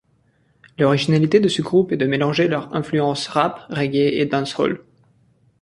L'originalité 0.79 1.39
de 1.39 1.47
ce 1.47 1.61
groupe 1.61 1.91
est 1.91 1.97
de 1.97 2.07
mélanger 2.07 2.47
leurs 2.47 2.73
influences 2.73 3.27
rap, 3.27 3.67
reggae 3.69 4.13
et 4.17 4.25
dancehall. 4.25 4.79